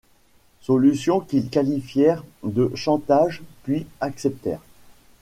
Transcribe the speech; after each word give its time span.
Solution 0.61 1.19
qu'ils 1.19 1.51
qualifièrent 1.51 2.23
de 2.41 2.71
chantage 2.73 3.43
puis 3.61 3.85
acceptèrent. 3.99 4.63